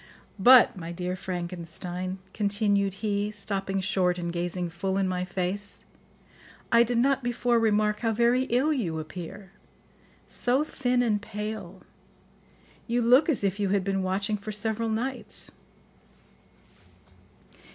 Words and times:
But, 0.39 0.75
my 0.75 0.91
dear 0.91 1.15
Frankenstein," 1.15 2.17
continued 2.33 2.95
he, 3.05 3.29
stopping 3.29 3.79
short 3.81 4.17
and 4.17 4.33
gazing 4.33 4.71
full 4.71 4.97
in 4.97 5.07
my 5.07 5.23
face, 5.23 5.83
"I 6.71 6.81
did 6.81 6.97
not 6.97 7.21
before 7.23 7.59
remark 7.59 7.99
how 7.99 8.11
very 8.11 8.45
ill 8.45 8.73
you 8.73 8.97
appear; 8.97 9.51
so 10.27 10.63
thin 10.63 11.03
and 11.03 11.21
pale; 11.21 11.83
you 12.87 12.99
look 13.03 13.29
as 13.29 13.43
if 13.43 13.59
you 13.59 13.69
had 13.69 13.83
been 13.83 14.01
watching 14.01 14.37
for 14.37 14.51
several 14.51 14.89
nights." 14.89 15.51